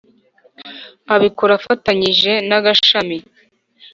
Abikora 1.15 1.51
afatanyije 1.59 2.31
n’Agashami 2.49 3.17